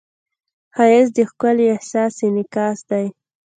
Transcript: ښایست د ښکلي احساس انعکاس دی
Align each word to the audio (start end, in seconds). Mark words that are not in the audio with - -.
ښایست 0.75 1.11
د 1.15 1.19
ښکلي 1.29 1.65
احساس 1.73 2.13
انعکاس 2.27 2.79
دی 2.89 3.05